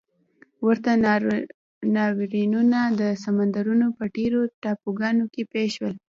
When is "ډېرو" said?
4.15-4.39